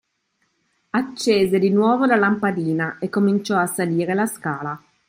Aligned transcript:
Accese 0.89 1.59
di 1.59 1.69
nuovo 1.69 2.05
la 2.05 2.15
lampadina 2.15 2.97
e 2.97 3.07
cominciò 3.09 3.57
a 3.59 3.67
salire 3.67 4.15
la 4.15 4.25
scala. 4.25 4.83